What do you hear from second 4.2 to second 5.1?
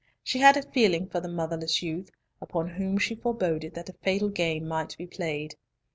game might be